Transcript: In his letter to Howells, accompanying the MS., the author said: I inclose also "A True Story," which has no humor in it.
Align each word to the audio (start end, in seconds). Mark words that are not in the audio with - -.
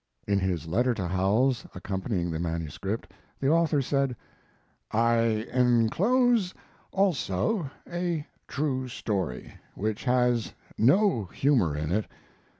In 0.25 0.39
his 0.39 0.65
letter 0.65 0.95
to 0.95 1.07
Howells, 1.07 1.67
accompanying 1.75 2.31
the 2.31 2.39
MS., 2.39 2.79
the 3.39 3.49
author 3.49 3.83
said: 3.83 4.15
I 4.91 5.45
inclose 5.53 6.55
also 6.91 7.69
"A 7.87 8.25
True 8.47 8.87
Story," 8.87 9.53
which 9.75 10.05
has 10.05 10.53
no 10.75 11.25
humor 11.25 11.75
in 11.77 11.91
it. 11.91 12.07